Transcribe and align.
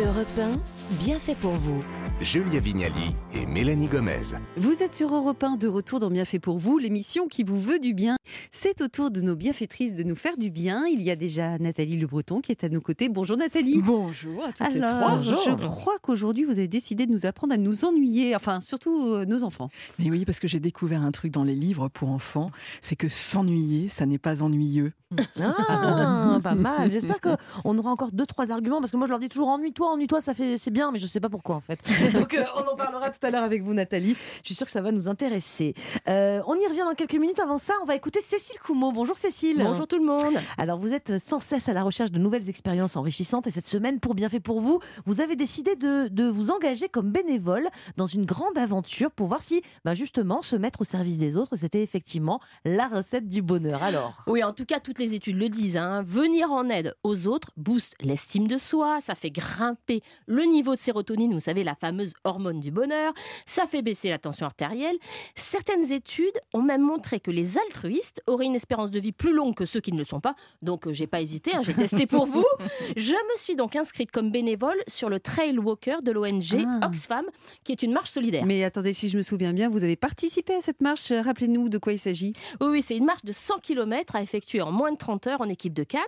Europe 0.00 0.38
1, 0.38 0.96
bien 0.96 1.18
fait 1.18 1.34
pour 1.34 1.52
vous. 1.52 1.82
Julia 2.20 2.60
Vignali 2.60 3.16
et 3.32 3.46
Mélanie 3.46 3.86
Gomez. 3.86 4.36
Vous 4.58 4.82
êtes 4.82 4.94
sur 4.94 5.14
Europe 5.14 5.42
1 5.42 5.56
de 5.56 5.66
retour 5.68 6.00
dans 6.00 6.10
Bienfait 6.10 6.38
pour 6.38 6.58
vous, 6.58 6.76
l'émission 6.76 7.26
qui 7.28 7.44
vous 7.44 7.58
veut 7.58 7.78
du 7.78 7.94
bien. 7.94 8.16
C'est 8.50 8.82
au 8.82 8.88
tour 8.88 9.10
de 9.10 9.22
nos 9.22 9.36
bienfaitrices 9.36 9.96
de 9.96 10.02
nous 10.02 10.16
faire 10.16 10.36
du 10.36 10.50
bien. 10.50 10.84
Il 10.86 11.00
y 11.00 11.10
a 11.10 11.16
déjà 11.16 11.56
Nathalie 11.56 11.96
Le 11.96 12.06
Breton 12.06 12.42
qui 12.42 12.52
est 12.52 12.62
à 12.62 12.68
nos 12.68 12.82
côtés. 12.82 13.08
Bonjour 13.08 13.38
Nathalie. 13.38 13.80
Bonjour 13.80 14.44
à 14.44 14.52
toutes 14.52 14.74
les 14.74 14.80
trois. 14.80 14.90
Alors, 14.90 15.16
Bonjour. 15.16 15.38
je 15.44 15.66
crois 15.66 15.96
qu'aujourd'hui 16.02 16.44
vous 16.44 16.58
avez 16.58 16.68
décidé 16.68 17.06
de 17.06 17.12
nous 17.12 17.24
apprendre 17.24 17.54
à 17.54 17.56
nous 17.56 17.86
ennuyer, 17.86 18.36
enfin 18.36 18.60
surtout 18.60 19.14
euh, 19.14 19.24
nos 19.24 19.42
enfants. 19.42 19.70
Mais 19.98 20.10
oui, 20.10 20.26
parce 20.26 20.40
que 20.40 20.48
j'ai 20.48 20.60
découvert 20.60 21.02
un 21.02 21.12
truc 21.12 21.32
dans 21.32 21.44
les 21.44 21.56
livres 21.56 21.88
pour 21.88 22.10
enfants, 22.10 22.50
c'est 22.82 22.96
que 22.96 23.08
s'ennuyer, 23.08 23.88
ça 23.88 24.04
n'est 24.04 24.18
pas 24.18 24.42
ennuyeux. 24.42 24.92
Ah, 25.40 26.38
pas 26.42 26.54
mal. 26.54 26.92
J'espère 26.92 27.18
qu'on 27.20 27.78
aura 27.78 27.90
encore 27.90 28.12
deux 28.12 28.26
trois 28.26 28.50
arguments 28.50 28.80
parce 28.80 28.92
que 28.92 28.96
moi 28.98 29.06
je 29.06 29.10
leur 29.10 29.18
dis 29.18 29.28
toujours 29.30 29.48
ennuie-toi, 29.48 29.90
ennuie-toi, 29.90 30.20
ça 30.20 30.34
fait 30.34 30.58
c'est 30.58 30.70
bien, 30.70 30.92
mais 30.92 30.98
je 30.98 31.06
sais 31.06 31.18
pas 31.20 31.30
pourquoi 31.30 31.56
en 31.56 31.60
fait. 31.60 31.80
Donc 32.14 32.34
euh, 32.34 32.44
on 32.56 32.60
en 32.68 32.76
parlera 32.76 33.10
tout 33.10 33.24
à 33.24 33.30
l'heure 33.30 33.42
avec 33.42 33.62
vous 33.62 33.74
Nathalie. 33.74 34.16
Je 34.42 34.46
suis 34.46 34.54
sûre 34.54 34.64
que 34.66 34.70
ça 34.70 34.80
va 34.80 34.92
nous 34.92 35.08
intéresser. 35.08 35.74
Euh, 36.08 36.40
on 36.46 36.54
y 36.54 36.66
revient 36.66 36.84
dans 36.88 36.94
quelques 36.94 37.14
minutes. 37.14 37.40
Avant 37.40 37.58
ça, 37.58 37.74
on 37.82 37.84
va 37.84 37.94
écouter 37.94 38.20
Cécile 38.20 38.58
Coumeau. 38.60 38.92
Bonjour 38.92 39.16
Cécile. 39.16 39.58
Bonjour 39.62 39.86
tout 39.86 39.98
le 39.98 40.04
monde. 40.04 40.34
Alors 40.58 40.78
vous 40.78 40.92
êtes 40.92 41.18
sans 41.18 41.40
cesse 41.40 41.68
à 41.68 41.72
la 41.72 41.82
recherche 41.82 42.10
de 42.10 42.18
nouvelles 42.18 42.48
expériences 42.48 42.96
enrichissantes 42.96 43.46
et 43.46 43.50
cette 43.50 43.66
semaine, 43.66 44.00
pour 44.00 44.14
bien 44.14 44.28
fait 44.28 44.40
pour 44.40 44.60
vous, 44.60 44.80
vous 45.06 45.20
avez 45.20 45.36
décidé 45.36 45.76
de, 45.76 46.08
de 46.08 46.24
vous 46.28 46.50
engager 46.50 46.88
comme 46.88 47.10
bénévole 47.12 47.68
dans 47.96 48.06
une 48.06 48.24
grande 48.26 48.56
aventure 48.58 49.10
pour 49.10 49.26
voir 49.26 49.42
si, 49.42 49.62
ben 49.84 49.94
justement, 49.94 50.42
se 50.42 50.56
mettre 50.56 50.80
au 50.80 50.84
service 50.84 51.18
des 51.18 51.36
autres, 51.36 51.56
c'était 51.56 51.82
effectivement 51.82 52.40
la 52.64 52.88
recette 52.88 53.28
du 53.28 53.42
bonheur. 53.42 53.82
Alors. 53.82 54.22
Oui, 54.26 54.42
en 54.42 54.52
tout 54.52 54.64
cas, 54.64 54.80
toutes 54.80 54.98
les 54.98 55.14
études 55.14 55.36
le 55.36 55.48
disent. 55.48 55.76
hein. 55.76 56.02
Venir 56.06 56.50
en 56.52 56.68
aide 56.70 56.94
aux 57.02 57.26
autres 57.26 57.50
booste 57.56 57.94
l'estime 58.00 58.46
de 58.48 58.56
soi, 58.58 59.00
ça 59.00 59.14
fait 59.14 59.30
grimper 59.30 60.02
le 60.26 60.44
niveau 60.44 60.74
de 60.74 60.80
sérotonine, 60.80 61.32
vous 61.32 61.40
savez, 61.40 61.64
la 61.64 61.74
fameuse 61.74 61.99
hormone 62.24 62.60
du 62.60 62.70
bonheur, 62.70 63.12
ça 63.44 63.66
fait 63.66 63.82
baisser 63.82 64.08
la 64.10 64.18
tension 64.18 64.46
artérielle. 64.46 64.96
Certaines 65.34 65.92
études 65.92 66.38
ont 66.54 66.62
même 66.62 66.82
montré 66.82 67.20
que 67.20 67.30
les 67.30 67.58
altruistes 67.58 68.22
auraient 68.26 68.46
une 68.46 68.54
espérance 68.54 68.90
de 68.90 69.00
vie 69.00 69.12
plus 69.12 69.32
longue 69.34 69.54
que 69.54 69.66
ceux 69.66 69.80
qui 69.80 69.92
ne 69.92 69.98
le 69.98 70.04
sont 70.04 70.20
pas. 70.20 70.34
Donc, 70.62 70.86
euh, 70.86 70.92
j'ai 70.92 71.06
pas 71.06 71.20
hésité, 71.20 71.54
hein, 71.54 71.60
j'ai 71.62 71.74
testé 71.74 72.06
pour 72.06 72.26
vous. 72.26 72.44
Je 72.96 73.12
me 73.12 73.36
suis 73.38 73.54
donc 73.54 73.76
inscrite 73.76 74.10
comme 74.10 74.30
bénévole 74.30 74.76
sur 74.86 75.08
le 75.08 75.20
Trail 75.20 75.58
Walker 75.58 75.96
de 76.02 76.12
l'ONG 76.12 76.66
Ah. 76.66 76.86
Oxfam, 76.86 77.24
qui 77.64 77.72
est 77.72 77.82
une 77.82 77.92
marche 77.92 78.10
solidaire. 78.10 78.44
Mais 78.46 78.64
attendez, 78.64 78.92
si 78.92 79.08
je 79.08 79.16
me 79.16 79.22
souviens 79.22 79.52
bien, 79.52 79.68
vous 79.68 79.84
avez 79.84 79.96
participé 79.96 80.54
à 80.54 80.60
cette 80.60 80.80
marche. 80.80 81.12
Rappelez-nous 81.12 81.68
de 81.68 81.78
quoi 81.78 81.92
il 81.92 81.98
s'agit. 81.98 82.32
Oui, 82.60 82.68
oui, 82.70 82.82
c'est 82.82 82.96
une 82.96 83.04
marche 83.04 83.24
de 83.24 83.32
100 83.32 83.58
km 83.60 84.16
à 84.16 84.22
effectuer 84.22 84.60
en 84.62 84.72
moins 84.72 84.92
de 84.92 84.96
30 84.96 85.26
heures 85.26 85.40
en 85.40 85.48
équipe 85.48 85.72
de 85.74 85.84
4. 85.84 86.04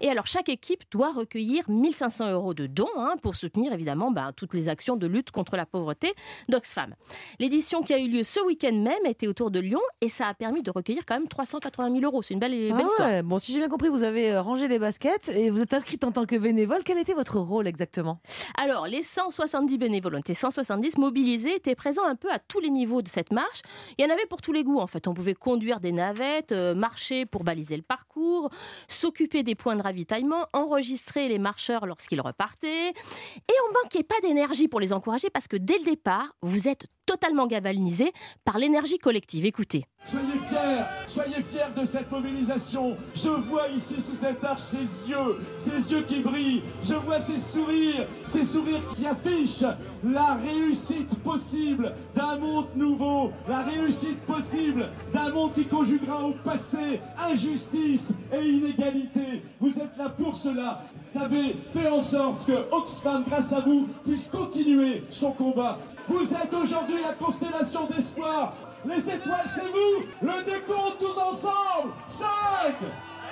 Et 0.00 0.08
alors, 0.08 0.26
chaque 0.26 0.48
équipe 0.48 0.82
doit 0.90 1.12
recueillir 1.12 1.68
1500 1.68 2.32
euros 2.32 2.54
de 2.54 2.66
dons 2.66 2.86
hein, 2.96 3.14
pour 3.22 3.34
soutenir 3.36 3.72
évidemment 3.72 4.10
bah, 4.10 4.32
toutes 4.36 4.54
les 4.54 4.68
actions 4.68 4.96
de 4.96 5.06
lutte 5.06 5.23
contre 5.30 5.56
la 5.56 5.66
pauvreté 5.66 6.12
d'Oxfam. 6.48 6.94
L'édition 7.38 7.82
qui 7.82 7.92
a 7.94 7.98
eu 7.98 8.08
lieu 8.08 8.22
ce 8.22 8.40
week-end 8.40 8.72
même 8.72 9.04
était 9.06 9.26
autour 9.26 9.50
de 9.50 9.60
Lyon 9.60 9.80
et 10.00 10.08
ça 10.08 10.26
a 10.28 10.34
permis 10.34 10.62
de 10.62 10.70
recueillir 10.70 11.04
quand 11.06 11.14
même 11.14 11.28
380 11.28 11.90
000 12.00 12.04
euros. 12.04 12.22
C'est 12.22 12.34
une 12.34 12.40
belle, 12.40 12.52
belle 12.52 12.72
Ah 12.78 12.82
histoire. 12.82 13.08
ouais, 13.08 13.22
Bon, 13.22 13.38
si 13.38 13.52
j'ai 13.52 13.58
bien 13.58 13.68
compris, 13.68 13.88
vous 13.88 14.02
avez 14.02 14.32
euh, 14.32 14.42
rangé 14.42 14.68
les 14.68 14.78
baskets 14.78 15.28
et 15.28 15.50
vous 15.50 15.60
êtes 15.62 15.74
inscrite 15.74 16.04
en 16.04 16.12
tant 16.12 16.26
que 16.26 16.36
bénévole. 16.36 16.82
Quel 16.84 16.98
était 16.98 17.14
votre 17.14 17.38
rôle 17.38 17.66
exactement? 17.66 18.20
Alors, 18.60 18.86
les 18.86 19.02
170 19.02 19.78
bénévoles, 19.78 20.14
on 20.16 20.18
était 20.18 20.34
170 20.34 20.98
mobilisés, 20.98 21.54
étaient 21.56 21.74
présents 21.74 22.04
un 22.06 22.16
peu 22.16 22.30
à 22.30 22.38
tous 22.38 22.60
les 22.60 22.70
niveaux 22.70 23.02
de 23.02 23.08
cette 23.08 23.32
marche. 23.32 23.62
Il 23.98 24.04
y 24.04 24.08
en 24.08 24.10
avait 24.12 24.26
pour 24.26 24.40
tous 24.42 24.52
les 24.52 24.64
goûts, 24.64 24.78
en 24.80 24.86
fait. 24.86 25.06
On 25.08 25.14
pouvait 25.14 25.34
conduire 25.34 25.80
des 25.80 25.92
navettes, 25.92 26.52
euh, 26.52 26.74
marcher 26.74 27.26
pour 27.26 27.44
baliser 27.44 27.76
le 27.76 27.82
parcours, 27.82 28.50
s'occuper 28.88 29.42
des 29.42 29.54
points 29.54 29.76
de 29.76 29.82
ravitaillement, 29.82 30.46
enregistrer 30.52 31.28
les 31.28 31.38
marcheurs 31.38 31.86
lorsqu'ils 31.86 32.20
repartaient. 32.20 32.88
Et 32.90 33.54
on 33.68 33.72
manquait 33.82 34.02
pas 34.02 34.20
d'énergie 34.22 34.68
pour 34.68 34.80
les 34.80 34.92
encourager 34.92 35.13
parce 35.32 35.48
que 35.48 35.56
dès 35.56 35.78
le 35.78 35.84
départ, 35.84 36.34
vous 36.42 36.68
êtes 36.68 36.86
totalement 37.06 37.46
galvanisés 37.46 38.12
par 38.44 38.58
l'énergie 38.58 38.98
collective. 38.98 39.44
Écoutez. 39.44 39.84
Soyez 40.04 40.38
fiers, 40.48 40.84
soyez 41.06 41.42
fiers 41.42 41.80
de 41.80 41.84
cette 41.84 42.10
mobilisation. 42.10 42.96
Je 43.14 43.28
vois 43.28 43.68
ici 43.68 44.00
sous 44.00 44.14
cette 44.14 44.42
arche 44.44 44.62
ces 44.62 45.08
yeux, 45.08 45.38
ces 45.56 45.92
yeux 45.92 46.02
qui 46.02 46.20
brillent. 46.20 46.62
Je 46.82 46.94
vois 46.94 47.20
ces 47.20 47.38
sourires, 47.38 48.06
ces 48.26 48.44
sourires 48.44 48.82
qui 48.96 49.06
affichent 49.06 49.64
la 50.02 50.34
réussite 50.34 51.18
possible 51.22 51.94
d'un 52.14 52.36
monde 52.38 52.68
nouveau, 52.74 53.32
la 53.48 53.62
réussite 53.62 54.20
possible 54.20 54.90
d'un 55.12 55.30
monde 55.30 55.54
qui 55.54 55.66
conjuguera 55.66 56.22
au 56.22 56.32
passé 56.32 57.00
injustice 57.18 58.14
et 58.32 58.42
inégalité. 58.42 59.42
Vous 59.60 59.78
êtes 59.78 59.96
là 59.96 60.10
pour 60.10 60.36
cela. 60.36 60.84
Avez 61.16 61.56
fait 61.72 61.88
en 61.88 62.00
sorte 62.00 62.44
que 62.44 62.66
Oxfam, 62.72 63.24
grâce 63.28 63.52
à 63.52 63.60
vous, 63.60 63.88
puisse 64.04 64.28
continuer 64.28 65.04
son 65.08 65.30
combat. 65.30 65.78
Vous 66.08 66.34
êtes 66.34 66.52
aujourd'hui 66.52 66.96
la 67.02 67.12
constellation 67.12 67.86
d'espoir. 67.86 68.52
Les 68.84 68.98
étoiles, 68.98 69.46
c'est 69.46 69.62
vous. 69.62 70.04
Le 70.22 70.44
décompte 70.44 70.98
tous 70.98 71.16
ensemble. 71.16 71.92
5, 72.06 72.26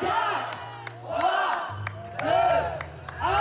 4, 0.00 0.10
3, 1.02 1.20
2, 2.22 2.28
1, 2.28 3.32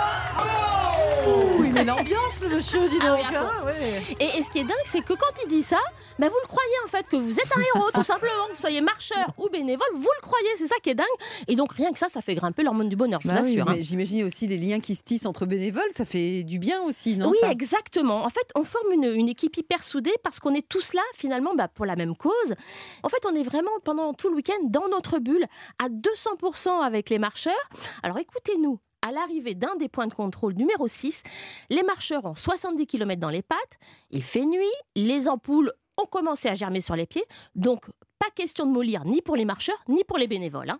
Oui, 1.26 1.41
mais 1.84 1.90
l'ambiance, 1.90 2.40
le 2.40 2.48
monsieur, 2.48 2.88
dis 2.88 2.96
Ah 3.00 3.08
donc. 3.08 3.18
oui, 3.30 3.36
hein, 3.36 3.64
ouais. 3.66 3.76
Et, 4.20 4.38
et 4.38 4.42
ce 4.42 4.50
qui 4.50 4.58
est 4.58 4.64
dingue, 4.64 4.76
c'est 4.84 5.00
que 5.02 5.12
quand 5.14 5.32
il 5.44 5.48
dit 5.48 5.62
ça, 5.62 5.78
bah 6.18 6.28
vous 6.28 6.36
le 6.42 6.48
croyez 6.48 6.74
en 6.84 6.88
fait, 6.88 7.06
que 7.08 7.16
vous 7.16 7.38
êtes 7.40 7.50
un 7.56 7.60
héros, 7.76 7.90
tout 7.94 8.02
simplement. 8.02 8.46
Que 8.48 8.52
vous 8.54 8.60
soyez 8.60 8.80
marcheur 8.80 9.32
ou 9.38 9.48
bénévole, 9.48 9.86
vous 9.94 10.08
le 10.16 10.22
croyez, 10.22 10.48
c'est 10.58 10.66
ça 10.66 10.76
qui 10.82 10.90
est 10.90 10.94
dingue. 10.94 11.06
Et 11.48 11.56
donc 11.56 11.72
rien 11.72 11.92
que 11.92 11.98
ça, 11.98 12.08
ça 12.08 12.22
fait 12.22 12.34
grimper 12.34 12.62
l'hormone 12.62 12.88
du 12.88 12.96
bonheur, 12.96 13.20
je 13.22 13.28
vous 13.28 13.34
oui, 13.34 13.40
assure. 13.40 13.68
hein. 13.68 13.76
J'imagine 13.80 14.24
aussi 14.24 14.46
les 14.46 14.56
liens 14.58 14.80
qui 14.80 14.94
se 14.94 15.02
tissent 15.02 15.26
entre 15.26 15.46
bénévoles. 15.46 15.82
Ça 15.96 16.04
fait 16.04 16.42
du 16.44 16.58
bien 16.58 16.82
aussi, 16.82 17.16
non 17.16 17.30
oui, 17.30 17.38
ça? 17.40 17.50
exactement. 17.50 18.24
En 18.24 18.28
fait, 18.30 18.48
on 18.54 18.64
forme 18.64 18.92
une, 18.92 19.04
une 19.04 19.28
équipe 19.28 19.56
hyper 19.56 19.82
soudée 19.84 20.14
parce 20.22 20.38
qu'on 20.40 20.54
est 20.54 20.66
tous 20.68 20.92
là, 20.94 21.02
finalement, 21.14 21.54
bah, 21.54 21.68
pour 21.68 21.86
la 21.86 21.96
même 21.96 22.16
cause. 22.16 22.54
En 23.02 23.08
fait, 23.08 23.24
on 23.30 23.34
est 23.34 23.42
vraiment 23.42 23.70
pendant 23.84 24.12
tout 24.14 24.28
le 24.28 24.36
week-end 24.36 24.54
dans 24.64 24.88
notre 24.88 25.18
bulle, 25.18 25.46
à 25.82 25.88
200% 25.88 26.82
avec 26.82 27.10
les 27.10 27.18
marcheurs. 27.18 27.54
Alors 28.02 28.18
écoutez-nous. 28.18 28.78
À 29.04 29.10
l'arrivée 29.10 29.54
d'un 29.56 29.74
des 29.76 29.88
points 29.88 30.06
de 30.06 30.14
contrôle 30.14 30.54
numéro 30.54 30.86
6, 30.86 31.24
les 31.70 31.82
marcheurs 31.82 32.24
ont 32.24 32.36
70 32.36 32.86
km 32.86 33.20
dans 33.20 33.30
les 33.30 33.42
pattes, 33.42 33.78
il 34.10 34.22
fait 34.22 34.44
nuit, 34.44 34.70
les 34.94 35.28
ampoules 35.28 35.72
ont 35.96 36.06
commencé 36.06 36.48
à 36.48 36.54
germer 36.54 36.80
sur 36.80 36.94
les 36.94 37.06
pieds, 37.06 37.24
donc 37.56 37.86
pas 38.20 38.30
question 38.34 38.64
de 38.64 38.70
mollir 38.70 39.04
ni 39.04 39.20
pour 39.20 39.34
les 39.34 39.44
marcheurs 39.44 39.82
ni 39.88 40.04
pour 40.04 40.18
les 40.18 40.28
bénévoles. 40.28 40.70
hein. 40.70 40.78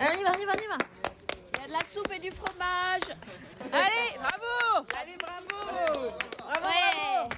Allez, 0.00 0.16
on 0.16 0.20
y 0.20 0.24
va, 0.24 0.32
on 0.36 0.42
y 0.42 0.46
va, 0.46 0.52
on 0.58 0.64
y 0.64 0.68
va. 0.68 0.78
Il 1.54 1.60
y 1.60 1.64
a 1.64 1.66
de 1.68 1.72
la 1.72 1.78
soupe 1.88 2.12
et 2.16 2.18
du 2.18 2.30
fromage. 2.32 3.16
Allez, 3.72 4.18
bravo 4.18 4.86
Allez, 5.00 5.16
bravo 5.20 6.10
Bravo, 6.38 7.30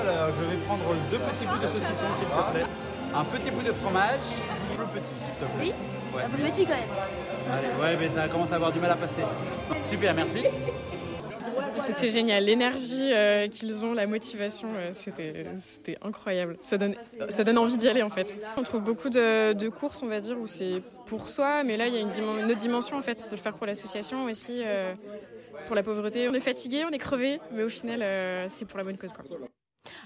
Alors, 0.00 0.34
je 0.34 0.44
vais 0.44 0.56
prendre 0.66 0.94
deux 1.10 1.18
petits 1.18 1.46
bouts 1.46 1.58
de 1.58 1.66
saucisson, 1.66 2.06
s'il 2.14 2.24
te 2.26 2.50
plaît. 2.52 2.66
Un 3.14 3.24
petit 3.24 3.50
bout 3.50 3.62
de 3.62 3.72
fromage. 3.72 4.18
Plus 4.76 4.86
petit, 5.00 5.24
s'il 5.24 5.34
te 5.34 5.44
plaît. 5.44 5.48
Oui 5.60 5.72
ouais. 6.16 6.22
Un 6.24 6.30
peu 6.30 6.38
petit 6.50 6.64
quand 6.64 6.70
même. 6.74 6.82
Allez, 7.52 7.68
ouais, 7.82 7.96
mais 8.00 8.08
ça 8.08 8.28
commence 8.28 8.52
à 8.52 8.56
avoir 8.56 8.72
du 8.72 8.80
mal 8.80 8.90
à 8.90 8.96
passer. 8.96 9.22
Super, 9.84 10.14
merci. 10.14 10.42
C'était 11.74 12.08
génial, 12.08 12.44
l'énergie 12.44 13.12
euh, 13.12 13.48
qu'ils 13.48 13.84
ont, 13.84 13.94
la 13.94 14.06
motivation, 14.06 14.68
euh, 14.76 14.90
c'était 14.92 15.46
c'était 15.56 15.96
incroyable. 16.02 16.56
Ça 16.60 16.76
donne, 16.76 16.94
ça 17.30 17.44
donne 17.44 17.56
envie 17.58 17.76
d'y 17.78 17.88
aller 17.88 18.02
en 18.02 18.10
fait. 18.10 18.36
On 18.58 18.62
trouve 18.62 18.82
beaucoup 18.82 19.08
de, 19.08 19.52
de 19.54 19.68
courses, 19.68 20.02
on 20.02 20.06
va 20.06 20.20
dire, 20.20 20.38
où 20.38 20.46
c'est 20.46 20.82
pour 21.06 21.28
soi, 21.30 21.64
mais 21.64 21.76
là 21.78 21.86
il 21.88 21.94
y 21.94 21.96
a 21.96 22.00
une, 22.00 22.10
dimen- 22.10 22.40
une 22.44 22.50
autre 22.50 22.58
dimension 22.58 22.96
en 22.96 23.02
fait, 23.02 23.24
de 23.26 23.30
le 23.34 23.40
faire 23.40 23.54
pour 23.54 23.66
l'association 23.66 24.24
aussi, 24.24 24.60
euh, 24.64 24.94
pour 25.66 25.74
la 25.74 25.82
pauvreté. 25.82 26.28
On 26.28 26.34
est 26.34 26.40
fatigué, 26.40 26.84
on 26.86 26.90
est 26.92 26.98
crevé, 26.98 27.40
mais 27.52 27.62
au 27.62 27.68
final 27.70 28.02
euh, 28.02 28.46
c'est 28.48 28.66
pour 28.66 28.76
la 28.78 28.84
bonne 28.84 28.98
cause 28.98 29.12
quoi. 29.12 29.24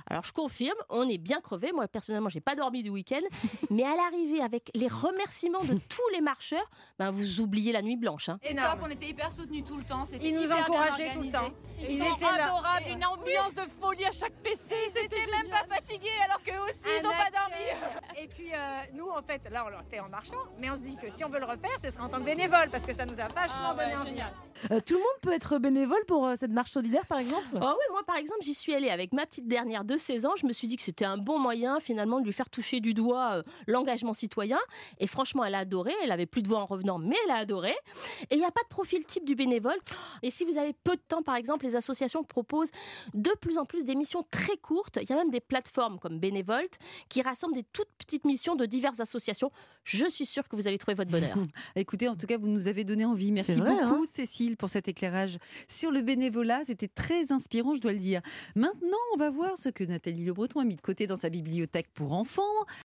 Alors 0.09 0.25
je 0.25 0.33
confirme, 0.33 0.77
on 0.91 1.09
est 1.09 1.19
bien 1.19 1.41
crevé. 1.41 1.73
Moi 1.73 1.89
personnellement, 1.89 2.29
j'ai 2.29 2.41
pas 2.41 2.55
dormi 2.55 2.83
du 2.83 2.91
week-end, 2.91 3.21
mais 3.71 3.85
à 3.85 3.95
l'arrivée 3.97 4.41
avec 4.43 4.71
les 4.75 4.89
remerciements 4.89 5.65
de 5.65 5.75
tous 5.89 6.09
les 6.13 6.21
marcheurs, 6.21 6.69
ben 6.99 7.11
vous 7.11 7.41
oubliez 7.41 7.73
la 7.73 7.83
nuit 7.83 7.97
blanche. 7.97 8.29
hein. 8.29 8.39
Et 8.43 8.55
top, 8.55 8.79
on 8.83 8.91
était 8.91 9.07
hyper 9.07 9.31
soutenus 9.33 9.65
tout 9.65 9.77
le 9.77 9.85
temps. 9.85 10.05
Ils 10.23 10.35
nous 10.35 10.51
encourageaient 10.53 11.11
tout 11.13 11.21
le 11.23 11.31
temps. 11.31 11.51
Ils, 11.81 11.91
Ils 11.91 11.99
sont 11.99 12.15
étaient 12.15 12.25
là. 12.25 12.47
adorables, 12.47 12.85
Oui. 12.87 12.93
une 12.95 13.05
ambiance 13.05 13.55
de 13.55 13.63
folie 13.81 14.05
à 14.07 14.13
chaque 14.13 14.33
PC. 14.43 14.63
Ils 14.95 15.05
étaient 15.05 15.31
même 15.31 15.51
pas 15.51 15.65
fatigués 15.75 16.09
alors 16.25 16.43
qu'eux 16.43 16.59
aussi 16.71 16.89
ils 17.01 17.07
ont 17.07 17.11
pas 17.11 17.31
dormi. 17.31 17.65
Et 18.23 18.27
puis 18.29 18.49
euh, 18.55 18.81
nous, 18.95 19.09
en 19.09 19.23
fait, 19.23 19.43
là, 19.51 19.65
on 19.67 19.69
le 19.71 19.77
fait 19.91 20.01
en 20.01 20.09
marchant, 20.09 20.37
mais 20.59 20.71
on 20.71 20.77
se 20.77 20.81
dit 20.81 20.97
que 20.97 21.11
si 21.11 21.23
on 21.25 21.29
veut 21.29 21.39
le 21.39 21.45
refaire, 21.45 21.79
ce 21.83 21.91
sera 21.91 22.05
en 22.05 22.09
tant 22.09 22.19
que 22.19 22.25
bénévole, 22.25 22.71
parce 22.71 22.87
que 22.87 22.95
ça 22.95 23.05
nous 23.05 23.21
a 23.21 23.29
vachement 23.29 23.73
Ah 23.73 23.75
ouais, 23.75 23.85
donné 23.85 23.97
envie. 23.97 24.11
génial. 24.11 24.33
Euh, 24.71 24.81
tout 24.81 24.95
le 24.95 25.01
monde 25.01 25.21
peut 25.21 25.33
être 25.35 25.59
bénévole 25.59 26.03
pour 26.09 26.27
euh, 26.27 26.35
cette 26.37 26.51
marche 26.51 26.71
solidaire, 26.71 27.05
par 27.07 27.19
exemple? 27.19 27.45
Oh 27.55 27.59
oui, 27.61 27.85
moi 27.93 28.03
par 28.07 28.17
exemple, 28.17 28.41
j'y 28.43 28.55
suis 28.55 28.75
allée 28.75 28.89
avec 28.89 29.13
ma 29.13 29.27
petite 29.27 29.47
dernière 29.47 29.66
de 29.67 29.97
16 29.97 30.27
ans. 30.27 30.33
Je 30.37 30.47
me 30.47 30.53
suis 30.53 30.69
dit 30.69 30.77
que 30.77 30.83
c'était 30.83 31.05
un 31.05 31.19
bon 31.19 31.39
moyen 31.39 31.81
finalement 31.81 32.21
de 32.21 32.25
lui 32.25 32.33
faire 32.33 32.51
toucher 32.51 32.81
du 32.81 32.95
doigt 32.95 33.37
euh, 33.37 33.43
l'engagement 33.67 34.15
citoyen. 34.15 34.59
Et 34.99 35.07
franchement, 35.07 35.45
elle 35.45 35.55
a 35.55 35.61
adoré. 35.61 35.93
Elle 36.03 36.13
avait 36.13 36.27
plus 36.27 36.43
de 36.43 36.49
voix 36.49 36.61
en 36.61 36.67
revenant, 36.67 36.99
mais 36.99 37.17
elle 37.25 37.31
a 37.33 37.37
adoré. 37.37 37.75
Et 38.31 38.35
il 38.35 38.39
n'y 38.39 38.45
a 38.45 38.51
pas 38.51 38.63
de 38.63 38.69
profil 38.69 39.05
type 39.05 39.25
du 39.25 39.35
bénévole. 39.35 39.79
Et 40.23 40.31
si 40.31 40.45
vous 40.45 40.59
avez 40.59 40.73
peu 40.73 40.97
de 40.97 41.03
temps, 41.09 41.23
par 41.23 41.37
exemple, 41.37 41.65
les 41.67 41.77
associations 41.77 42.25
proposent 42.25 42.71
de 43.15 43.31
plus 43.41 43.59
en 43.59 43.65
plus 43.65 43.85
des 43.85 43.95
missions 43.95 44.25
très 44.31 44.57
courtes. 44.57 44.99
Il 45.03 45.09
y 45.09 45.13
a 45.13 45.17
même 45.17 45.31
des 45.31 45.41
plateformes 45.41 45.99
comme 45.99 46.19
Bénévolte 46.19 46.79
qui 47.09 47.23
rassemblent 47.23 47.55
des 47.55 47.65
toutes 47.65 47.91
petites 47.99 48.25
missions 48.25 48.55
de 48.55 48.67
diverses 48.67 49.01
associations. 49.01 49.51
Je 49.85 50.07
suis 50.09 50.27
sûre 50.27 50.49
que 50.49 50.57
vous 50.57 50.69
allez 50.69 50.79
trouver 50.79 50.95
votre 50.95 51.11
bonheur. 51.11 51.37
Écoutez, 51.77 52.09
en 52.09 52.17
tout 52.17 52.27
cas, 52.27 52.39
vous 52.39 52.49
nous 52.49 52.69
avez 52.69 52.85
donné 52.85 53.05
envie. 53.05 53.33
Merci 53.33 53.53
vrai, 53.53 53.71
beaucoup, 53.71 54.03
hein 54.03 54.05
Cécile, 54.13 54.57
pour 54.57 54.69
cet 54.69 54.89
éclairage 54.89 55.39
sur 55.69 55.91
le 55.91 56.03
bénévolat. 56.03 56.63
C'était 56.67 56.89
très 56.89 57.33
inspirant, 57.33 57.75
je 57.75 57.81
dois 57.81 57.93
le 57.93 57.99
dire. 57.99 58.21
Maintenant, 58.55 58.97
on 59.15 59.17
va 59.17 59.31
voir 59.31 59.56
ce 59.57 59.69
que 59.69 59.85
Nathalie 59.85 60.25
Le 60.25 60.33
Breton 60.33 60.61
a 60.61 60.65
mis 60.65 60.77
de 60.77 60.81
côté 60.81 61.07
dans 61.07 61.17
sa 61.17 61.29
bibliothèque 61.29 61.89
pour 61.95 62.13
enfants. 62.13 62.43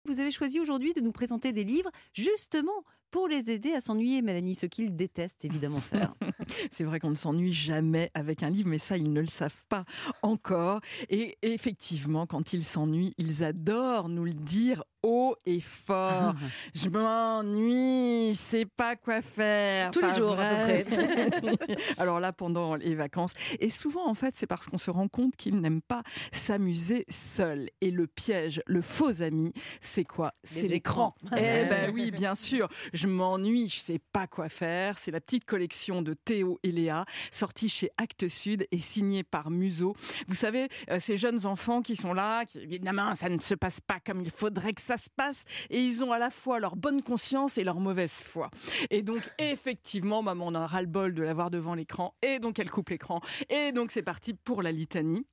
Vous 0.04 0.20
avez 0.20 0.30
choisi 0.30 0.60
aujourd'hui 0.60 0.92
de 0.92 1.00
nous 1.00 1.12
présenter 1.12 1.52
des 1.52 1.64
livres, 1.64 1.90
justement, 2.12 2.84
pour 3.10 3.28
les 3.28 3.50
aider 3.50 3.72
à 3.72 3.80
s'ennuyer, 3.80 4.22
Mélanie, 4.22 4.54
ce 4.54 4.66
qu'ils 4.66 4.94
détestent 4.94 5.44
évidemment 5.44 5.80
faire. 5.80 6.14
C'est 6.70 6.84
vrai 6.84 7.00
qu'on 7.00 7.10
ne 7.10 7.14
s'ennuie 7.14 7.52
jamais 7.52 8.10
avec 8.14 8.42
un 8.42 8.50
livre, 8.50 8.68
mais 8.68 8.78
ça, 8.78 8.96
ils 8.96 9.12
ne 9.12 9.20
le 9.20 9.26
savent 9.26 9.64
pas 9.68 9.84
encore. 10.22 10.80
Et 11.08 11.36
effectivement, 11.42 12.26
quand 12.26 12.52
ils 12.52 12.64
s'ennuient, 12.64 13.14
ils 13.18 13.44
adorent 13.44 14.08
nous 14.08 14.24
le 14.24 14.34
dire 14.34 14.82
haut 15.02 15.36
et 15.46 15.60
fort. 15.60 16.34
Je 16.74 16.88
m'ennuie, 16.88 18.32
je 18.32 18.38
sais 18.38 18.64
pas 18.64 18.96
quoi 18.96 19.22
faire. 19.22 19.90
Tous 19.90 20.00
les 20.00 20.14
jours, 20.14 20.38
à 20.38 20.54
peu 20.54 20.82
vrai 20.82 21.56
Alors 21.98 22.20
là, 22.20 22.32
pendant 22.32 22.74
les 22.74 22.94
vacances. 22.94 23.34
Et 23.60 23.70
souvent, 23.70 24.08
en 24.08 24.14
fait, 24.14 24.34
c'est 24.36 24.46
parce 24.46 24.66
qu'on 24.66 24.78
se 24.78 24.90
rend 24.90 25.08
compte 25.08 25.36
qu'ils 25.36 25.60
n'aiment 25.60 25.82
pas 25.82 26.02
s'amuser 26.32 27.04
seuls. 27.08 27.68
Et 27.80 27.90
le 27.90 28.06
piège, 28.06 28.62
le 28.66 28.82
faux 28.82 29.22
ami, 29.22 29.52
c'est 29.80 30.04
quoi? 30.04 30.34
C'est 30.42 30.68
l'écran. 30.68 31.14
Eh 31.36 31.64
ben 31.64 31.92
oui, 31.94 32.10
bien 32.10 32.34
sûr. 32.34 32.68
Je 32.98 33.06
m'ennuie, 33.06 33.68
je 33.68 33.78
sais 33.78 34.00
pas 34.12 34.26
quoi 34.26 34.48
faire. 34.48 34.98
C'est 34.98 35.12
la 35.12 35.20
petite 35.20 35.44
collection 35.44 36.02
de 36.02 36.14
Théo 36.14 36.58
et 36.64 36.72
Léa, 36.72 37.04
sortie 37.30 37.68
chez 37.68 37.90
Actes 37.96 38.26
Sud 38.26 38.66
et 38.72 38.80
signée 38.80 39.22
par 39.22 39.52
Museau. 39.52 39.94
Vous 40.26 40.34
savez, 40.34 40.66
euh, 40.90 40.98
ces 40.98 41.16
jeunes 41.16 41.46
enfants 41.46 41.80
qui 41.80 41.94
sont 41.94 42.12
là, 42.12 42.44
qui 42.44 42.58
évidemment, 42.58 43.14
ça 43.14 43.28
ne 43.28 43.38
se 43.38 43.54
passe 43.54 43.80
pas 43.80 44.00
comme 44.04 44.20
il 44.20 44.32
faudrait 44.32 44.72
que 44.72 44.80
ça 44.80 44.96
se 44.96 45.08
passe, 45.14 45.44
et 45.70 45.80
ils 45.80 46.02
ont 46.02 46.10
à 46.10 46.18
la 46.18 46.30
fois 46.30 46.58
leur 46.58 46.74
bonne 46.74 47.00
conscience 47.00 47.56
et 47.56 47.62
leur 47.62 47.78
mauvaise 47.78 48.10
foi. 48.10 48.50
Et 48.90 49.02
donc, 49.02 49.22
effectivement, 49.38 50.20
maman, 50.20 50.48
on 50.48 50.54
a 50.56 50.66
ras-le-bol 50.66 51.14
de 51.14 51.22
l'avoir 51.22 51.52
devant 51.52 51.74
l'écran, 51.74 52.16
et 52.20 52.40
donc 52.40 52.58
elle 52.58 52.68
coupe 52.68 52.88
l'écran, 52.88 53.20
et 53.48 53.70
donc 53.70 53.92
c'est 53.92 54.02
parti 54.02 54.34
pour 54.34 54.60
la 54.60 54.72
litanie. 54.72 55.24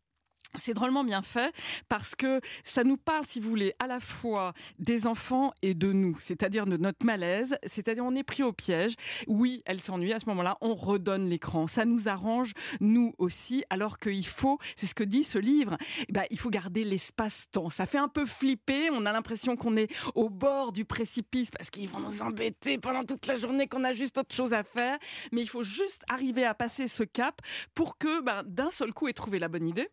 C'est 0.57 0.73
drôlement 0.73 1.03
bien 1.03 1.21
fait 1.21 1.53
parce 1.89 2.15
que 2.15 2.39
ça 2.63 2.83
nous 2.83 2.97
parle, 2.97 3.25
si 3.25 3.39
vous 3.39 3.49
voulez, 3.49 3.73
à 3.79 3.87
la 3.87 3.99
fois 3.99 4.53
des 4.79 5.07
enfants 5.07 5.53
et 5.61 5.73
de 5.73 5.91
nous, 5.91 6.17
c'est-à-dire 6.19 6.65
de 6.65 6.77
notre 6.77 7.05
malaise, 7.05 7.57
c'est-à-dire 7.65 8.03
on 8.05 8.15
est 8.15 8.23
pris 8.23 8.43
au 8.43 8.53
piège. 8.53 8.95
Oui, 9.27 9.61
elle 9.65 9.81
s'ennuie 9.81 10.13
à 10.13 10.19
ce 10.19 10.25
moment-là, 10.27 10.57
on 10.61 10.75
redonne 10.75 11.29
l'écran. 11.29 11.67
Ça 11.67 11.85
nous 11.85 12.07
arrange, 12.07 12.53
nous 12.79 13.13
aussi, 13.17 13.63
alors 13.69 13.99
qu'il 13.99 14.25
faut, 14.25 14.57
c'est 14.75 14.85
ce 14.85 14.95
que 14.95 15.03
dit 15.03 15.23
ce 15.23 15.37
livre, 15.37 15.77
ben, 16.09 16.23
il 16.29 16.39
faut 16.39 16.49
garder 16.49 16.83
l'espace-temps. 16.83 17.69
Ça 17.69 17.85
fait 17.85 17.97
un 17.97 18.07
peu 18.07 18.25
flipper, 18.25 18.89
on 18.91 19.05
a 19.05 19.11
l'impression 19.11 19.55
qu'on 19.55 19.77
est 19.77 19.93
au 20.15 20.29
bord 20.29 20.71
du 20.71 20.85
précipice 20.85 21.51
parce 21.51 21.69
qu'ils 21.69 21.89
vont 21.89 21.99
nous 21.99 22.21
embêter 22.21 22.77
pendant 22.77 23.03
toute 23.03 23.27
la 23.27 23.37
journée, 23.37 23.67
qu'on 23.67 23.83
a 23.83 23.93
juste 23.93 24.17
autre 24.17 24.33
chose 24.33 24.53
à 24.53 24.63
faire. 24.63 24.97
Mais 25.31 25.41
il 25.41 25.49
faut 25.49 25.63
juste 25.63 26.03
arriver 26.09 26.45
à 26.45 26.53
passer 26.53 26.87
ce 26.87 27.03
cap 27.03 27.41
pour 27.73 27.97
que 27.97 28.21
ben, 28.21 28.43
d'un 28.45 28.71
seul 28.71 28.93
coup 28.93 29.07
ait 29.07 29.13
trouvé 29.13 29.39
la 29.39 29.47
bonne 29.47 29.67
idée. 29.67 29.89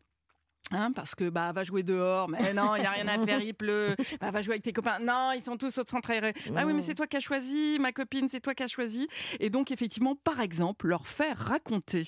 Hein, 0.71 0.93
parce 0.95 1.15
que 1.15 1.29
bah 1.29 1.53
va 1.53 1.65
jouer 1.65 1.83
dehors, 1.83 2.29
mais 2.29 2.55
non, 2.55 2.77
il 2.77 2.83
y 2.83 2.87
a 2.87 2.91
rien 2.93 3.09
à 3.09 3.19
faire, 3.27 3.41
il 3.41 3.53
pleut. 3.53 3.95
Bah 4.21 4.31
va 4.31 4.41
jouer 4.41 4.55
avec 4.55 4.63
tes 4.63 4.73
copains. 4.73 5.01
Non, 5.01 5.33
ils 5.33 5.43
sont 5.43 5.57
tous 5.57 5.77
au 5.79 5.85
centre 5.85 6.11
aéré. 6.11 6.33
Ah 6.57 6.65
oui, 6.65 6.73
mais 6.73 6.83
c'est 6.83 6.95
toi 6.95 7.07
qui 7.07 7.17
as 7.17 7.21
choisi, 7.21 7.79
ma 7.81 7.93
copine, 7.93 8.29
c'est 8.29 8.41
toi 8.41 8.55
qui 8.55 8.63
as 8.63 8.69
choisi. 8.69 9.09
Et 9.41 9.51
donc 9.51 9.71
effectivement, 9.71 10.15
par 10.15 10.41
exemple, 10.41 10.87
leur 10.87 11.07
faire 11.07 11.37
raconter 11.37 12.05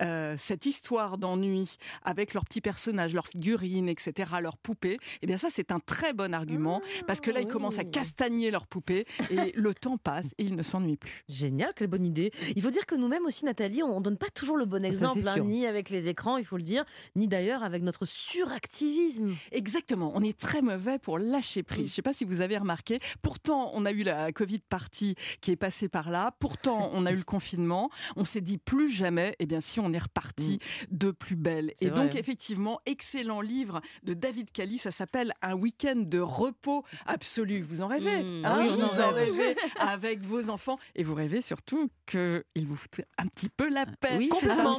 euh, 0.00 0.34
cette 0.38 0.66
histoire 0.66 1.18
d'ennui 1.18 1.76
avec 2.02 2.34
leurs 2.34 2.44
petits 2.44 2.60
personnages, 2.60 3.14
leurs 3.14 3.28
figurines, 3.28 3.88
etc., 3.88 4.32
leurs 4.40 4.56
poupées. 4.56 4.98
Eh 5.22 5.26
bien 5.26 5.36
ça, 5.36 5.48
c'est 5.50 5.70
un 5.70 5.78
très 5.78 6.12
bon 6.12 6.34
argument 6.34 6.80
parce 7.06 7.20
que 7.20 7.30
là, 7.30 7.40
ils 7.40 7.46
commencent 7.46 7.78
à 7.78 7.84
castagner 7.84 8.50
leurs 8.50 8.66
poupées 8.66 9.06
et 9.30 9.52
le 9.54 9.74
temps 9.74 9.98
passe 9.98 10.34
et 10.38 10.44
ils 10.44 10.56
ne 10.56 10.62
s'ennuient 10.62 10.96
plus. 10.96 11.24
Génial, 11.28 11.72
quelle 11.76 11.88
bonne 11.88 12.06
idée. 12.06 12.32
Il 12.56 12.62
faut 12.62 12.70
dire 12.70 12.86
que 12.86 12.94
nous-mêmes 12.94 13.26
aussi, 13.26 13.44
Nathalie, 13.44 13.82
on 13.82 13.98
ne 13.98 14.04
donne 14.04 14.18
pas 14.18 14.30
toujours 14.30 14.56
le 14.56 14.64
bon 14.64 14.84
exemple, 14.84 15.20
hein, 15.26 15.38
ni 15.40 15.66
avec 15.66 15.90
les 15.90 16.08
écrans, 16.08 16.36
il 16.36 16.44
faut 16.44 16.56
le 16.56 16.62
dire, 16.62 16.84
ni 17.14 17.28
d'ailleurs 17.28 17.62
avec 17.62 17.82
notre 17.82 17.97
suractivisme. 18.06 19.34
Exactement, 19.52 20.12
on 20.14 20.22
est 20.22 20.38
très 20.38 20.62
mauvais 20.62 20.98
pour 20.98 21.18
lâcher 21.18 21.62
prise. 21.62 21.86
Je 21.86 21.90
ne 21.92 21.94
sais 21.96 22.02
pas 22.02 22.12
si 22.12 22.24
vous 22.24 22.40
avez 22.40 22.58
remarqué. 22.58 22.98
Pourtant, 23.22 23.70
on 23.74 23.84
a 23.84 23.92
eu 23.92 24.02
la 24.02 24.32
Covid 24.32 24.60
partie 24.60 25.14
qui 25.40 25.50
est 25.50 25.56
passée 25.56 25.88
par 25.88 26.10
là. 26.10 26.32
Pourtant, 26.40 26.90
on 26.92 27.06
a 27.06 27.12
eu 27.12 27.16
le 27.16 27.22
confinement. 27.24 27.90
On 28.16 28.24
s'est 28.24 28.40
dit 28.40 28.58
plus 28.58 28.88
jamais. 28.90 29.34
Eh 29.38 29.46
bien, 29.46 29.60
si 29.60 29.80
on 29.80 29.92
est 29.92 29.98
reparti 29.98 30.58
de 30.90 31.10
plus 31.10 31.36
belle. 31.36 31.72
Et 31.80 31.90
donc, 31.90 32.14
effectivement, 32.14 32.80
excellent 32.86 33.40
livre 33.40 33.80
de 34.02 34.14
David 34.14 34.50
Cali. 34.52 34.78
Ça 34.78 34.90
s'appelle 34.90 35.32
Un 35.42 35.54
week-end 35.54 35.96
de 35.96 36.18
repos 36.20 36.84
absolu. 37.06 37.62
Vous 37.62 37.80
en 37.80 37.86
rêvez 37.88 38.22
Mmh, 38.22 38.44
hein 38.44 38.58
oui, 38.60 38.74
Vous 38.76 39.00
en 39.00 39.12
rêve. 39.12 39.32
rêvez 39.34 39.56
avec 39.80 40.22
vos 40.24 40.50
enfants 40.50 40.78
et 40.94 41.02
vous 41.02 41.14
rêvez 41.14 41.40
surtout 41.42 41.90
qu'il 42.06 42.42
vous 42.66 42.76
fout 42.76 43.00
un 43.18 43.26
petit 43.26 43.48
peu 43.48 43.68
la 43.68 43.86
paix. 43.86 44.16
Oui. 44.16 44.28
Complètement. 44.28 44.74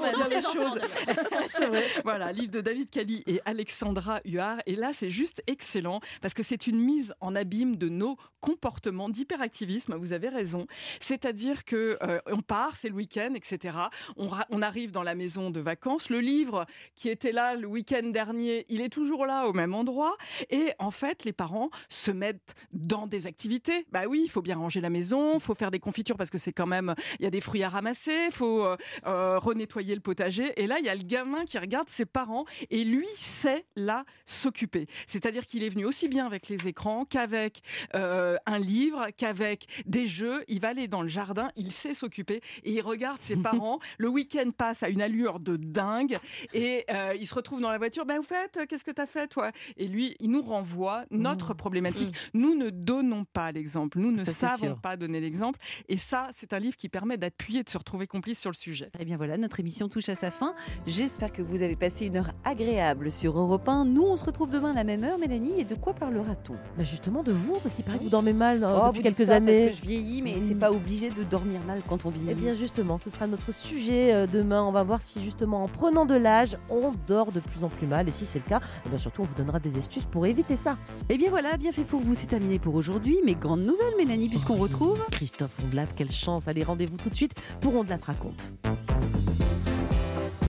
C'est 1.50 1.68
vrai. 1.68 1.84
Voilà, 2.04 2.32
livre 2.32 2.52
de 2.52 2.62
David 2.62 2.90
Cali 2.90 3.09
et 3.28 3.42
Alexandra 3.46 4.22
Huard. 4.26 4.60
Et 4.66 4.76
là, 4.76 4.92
c'est 4.94 5.12
juste 5.12 5.42
excellent 5.48 6.00
parce 6.22 6.34
que 6.34 6.44
c'est 6.44 6.68
une 6.68 6.80
mise 6.80 7.14
en 7.20 7.36
abîme 7.36 7.76
de 7.76 7.90
nos 7.90 8.18
comportements 8.40 9.10
d'hyperactivisme. 9.10 9.96
Vous 9.96 10.14
avez 10.14 10.30
raison. 10.30 10.68
C'est-à-dire 11.00 11.66
que 11.66 11.98
euh, 12.02 12.20
on 12.28 12.42
part, 12.42 12.78
c'est 12.78 12.90
le 12.90 12.96
week-end, 12.96 13.34
etc. 13.36 13.78
On, 14.16 14.62
arrive 14.62 14.92
dans 14.92 15.04
la 15.04 15.16
maison 15.16 15.52
de 15.52 15.60
vacances. 15.62 16.10
Le 16.10 16.20
livre 16.20 16.66
qui 16.96 17.10
était 17.10 17.32
là 17.32 17.56
le 17.56 17.66
week-end 17.66 18.10
dernier, 18.10 18.66
il 18.70 18.82
est 18.82 18.90
toujours 18.90 19.26
là 19.26 19.48
au 19.48 19.54
même 19.54 19.74
endroit. 19.74 20.18
Et 20.50 20.72
en 20.80 20.92
fait, 20.92 21.24
les 21.24 21.32
parents 21.32 21.70
se 21.88 22.12
mettent 22.12 22.56
dans 22.74 23.08
des 23.08 23.26
activités. 23.26 23.86
Bah 23.92 24.04
oui, 24.08 24.22
il 24.26 24.30
faut 24.30 24.42
bien 24.42 24.58
ranger 24.58 24.82
la 24.82 24.90
maison, 24.90 25.36
il 25.36 25.40
faut 25.40 25.56
faire 25.56 25.72
des 25.72 25.80
confitures 25.80 26.18
parce 26.18 26.30
que 26.30 26.38
c'est 26.38 26.52
quand 26.52 26.68
même, 26.68 26.94
il 27.20 27.24
y 27.24 27.26
a 27.26 27.30
des 27.30 27.42
fruits 27.42 27.64
à 27.64 27.70
ramasser, 27.70 28.26
il 28.28 28.34
faut 28.34 28.66
euh, 28.66 28.76
euh, 29.06 29.40
renettoyer 29.40 29.96
le 29.96 30.02
potager. 30.02 30.52
Et 30.62 30.68
là, 30.68 30.78
il 30.80 30.86
y 30.86 30.90
a 30.90 30.96
le 30.96 31.04
gamin 31.04 31.46
qui 31.46 31.58
regarde 31.58 31.90
ses 31.90 32.06
parents 32.06 32.46
et 32.70 32.84
lui 32.84 32.99
sait 33.18 33.66
là 33.76 34.06
s'occuper. 34.26 34.88
C'est-à-dire 35.08 35.46
qu'il 35.46 35.64
est 35.64 35.70
venu 35.70 35.86
aussi 35.86 36.08
bien 36.08 36.26
avec 36.26 36.48
les 36.48 36.68
écrans 36.68 37.06
qu'avec 37.06 37.62
euh, 37.96 38.38
un 38.46 38.60
livre, 38.60 39.08
qu'avec 39.18 39.68
des 39.86 40.08
jeux. 40.08 40.44
Il 40.48 40.62
va 40.62 40.70
aller 40.70 40.88
dans 40.88 41.02
le 41.02 41.08
jardin, 41.08 41.50
il 41.56 41.72
sait 41.72 41.94
s'occuper 41.94 42.42
et 42.64 42.72
il 42.74 42.82
regarde 42.82 43.22
ses 43.22 43.36
parents. 43.50 43.80
Le 43.98 44.08
week-end 44.08 44.52
passe 44.56 44.84
à 44.84 44.90
une 44.90 45.02
allure 45.02 45.40
de 45.40 45.58
dingue 45.58 46.18
et 46.54 46.86
euh, 46.92 47.16
il 47.20 47.28
se 47.28 47.36
retrouve 47.36 47.62
dans 47.62 47.72
la 47.72 47.78
voiture. 47.78 48.06
Ben, 48.06 48.18
vous 48.18 48.24
faites, 48.24 48.68
qu'est-ce 48.68 48.84
que 48.84 48.92
t'as 48.92 49.06
fait, 49.06 49.28
toi? 49.28 49.52
Et 49.78 49.88
lui, 49.88 50.16
il 50.20 50.32
nous 50.32 50.42
renvoie 50.42 51.06
notre 51.12 51.54
problématique. 51.54 52.16
Nous 52.34 52.56
ne 52.56 52.70
donnons 52.70 53.26
pas 53.26 53.52
l'exemple. 53.52 54.00
Nous 54.00 54.12
ne 54.12 54.24
Ça, 54.26 54.58
savons 54.58 54.76
pas 54.76 54.98
donner 54.98 55.20
l'exemple. 55.20 55.60
Et 55.88 55.98
ça, 55.98 56.30
c'est 56.36 56.54
un 56.54 56.60
livre 56.60 56.78
qui 56.78 56.90
permet 56.90 57.18
d'appuyer, 57.18 57.64
de 57.64 57.70
se 57.70 57.78
retrouver 57.78 58.08
complice 58.08 58.40
sur 58.40 58.52
le 58.52 58.56
sujet. 58.56 58.90
Eh 59.00 59.06
bien 59.06 59.18
voilà, 59.18 59.38
notre 59.38 59.60
émission 59.60 59.90
touche 59.90 60.10
à 60.10 60.16
sa 60.16 60.32
fin. 60.32 60.56
J'espère 60.88 61.32
que 61.32 61.42
vous 61.42 61.62
avez 61.62 61.76
passé 61.76 62.08
une 62.08 62.18
heure 62.18 62.32
agréable 62.44 62.89
sur 63.10 63.38
Europe 63.40 63.68
1. 63.68 63.86
Nous, 63.86 64.04
on 64.04 64.16
se 64.16 64.24
retrouve 64.26 64.50
demain 64.52 64.72
à 64.72 64.76
la 64.76 64.84
même 64.84 65.04
heure, 65.04 65.18
Mélanie. 65.18 65.54
Et 65.58 65.64
de 65.64 65.76
quoi 65.76 65.94
parlera-t-on? 65.94 66.54
Bah 66.78 66.84
justement 66.84 67.24
de 67.24 67.32
vous, 67.32 67.58
parce 67.62 67.74
qu'il 67.76 67.84
paraît 67.86 67.98
que 67.98 68.04
vous 68.04 68.10
dormez 68.10 68.34
mal 68.34 68.64
euh, 68.64 68.72
Oh, 68.76 68.88
depuis 68.88 68.98
vous 69.00 69.04
quelques 69.04 69.28
ça 69.28 69.36
années. 69.36 69.68
Parce 69.68 69.80
que 69.80 69.84
je 69.84 69.88
vieillis, 69.90 70.22
mais 70.22 70.36
Mm. 70.38 70.48
c'est 70.48 70.56
pas 70.56 70.72
obligé 70.72 71.10
de 71.10 71.24
dormir 71.24 71.60
mal 71.68 71.82
quand 71.88 72.06
on 72.06 72.10
vieillit. 72.10 72.30
Eh 72.32 72.36
bien 72.36 72.54
justement, 72.54 72.98
ce 72.98 73.10
sera 73.10 73.28
notre 73.28 73.54
sujet 73.54 74.14
euh, 74.14 74.28
demain. 74.28 74.64
On 74.64 74.72
va 74.72 74.84
voir 74.84 75.02
si 75.02 75.24
justement 75.24 75.64
en 75.64 75.68
prenant 75.68 76.06
de 76.06 76.16
l'âge, 76.16 76.58
on 76.70 76.94
dort 77.08 77.32
de 77.32 77.40
plus 77.40 77.64
en 77.64 77.70
plus 77.70 77.88
mal. 77.88 78.08
Et 78.08 78.12
si 78.12 78.26
c'est 78.26 78.40
le 78.40 78.46
cas, 78.50 78.60
eh 78.86 78.90
bien 78.90 78.98
surtout 78.98 79.22
on 79.22 79.26
vous 79.26 79.36
donnera 79.36 79.60
des 79.60 79.78
astuces 79.78 80.06
pour 80.06 80.26
éviter 80.26 80.56
ça. 80.56 80.76
Eh 81.10 81.18
bien 81.18 81.30
voilà, 81.30 81.58
bien 81.58 81.72
fait 81.72 81.84
pour 81.84 82.00
vous, 82.02 82.16
c'est 82.16 82.28
terminé 82.28 82.60
pour 82.60 82.76
aujourd'hui. 82.76 83.20
Mais 83.26 83.36
grande 83.36 83.62
nouvelle, 83.62 83.94
Mélanie, 83.98 84.30
puisqu'on 84.30 84.56
retrouve 84.56 85.00
Christophe 85.12 85.52
Ondelat, 85.66 85.88
quelle 85.96 86.12
chance. 86.12 86.48
Allez, 86.48 86.64
rendez-vous 86.64 86.98
tout 86.98 87.10
de 87.10 87.16
suite 87.16 87.34
pour 87.62 87.76
On 87.76 87.84
de 87.84 87.90
la 87.90 87.98
raconte. 87.98 88.52